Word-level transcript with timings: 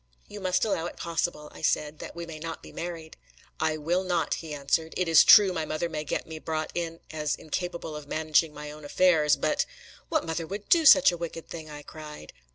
"You 0.27 0.39
must 0.39 0.65
allow 0.65 0.87
it 0.87 0.97
possible," 0.97 1.51
I 1.53 1.61
said, 1.61 1.99
"that 1.99 2.15
we 2.15 2.25
may 2.25 2.39
not 2.39 2.63
be 2.63 2.71
married!" 2.71 3.17
"I 3.59 3.77
will 3.77 4.03
not," 4.03 4.33
he 4.33 4.51
answered. 4.51 4.95
"It 4.97 5.07
is 5.07 5.23
true 5.23 5.53
my 5.53 5.63
mother 5.63 5.87
may 5.89 6.03
get 6.03 6.25
me 6.25 6.39
brought 6.39 6.71
in 6.73 7.01
as 7.11 7.35
incapable 7.35 7.95
of 7.95 8.07
managing 8.07 8.51
my 8.51 8.71
own 8.71 8.83
affairs; 8.83 9.35
but" 9.35 9.67
"What 10.09 10.25
mother 10.25 10.47
would 10.47 10.67
do 10.69 10.87
such 10.87 11.11
a 11.11 11.17
wicked 11.17 11.47
thing!" 11.47 11.69
I 11.69 11.83
cried. 11.83 12.33